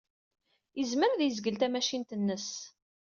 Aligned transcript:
Yezmer 0.79 1.09
ad 1.11 1.21
yezgel 1.23 1.55
tamacint-nnes. 1.57 2.49